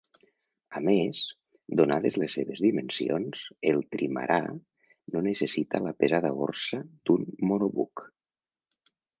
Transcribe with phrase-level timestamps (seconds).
[0.77, 1.17] A més,
[1.81, 6.81] donades les seves dimensions, el trimarà no necessita la pesada orsa
[7.11, 8.07] d'un monobuc.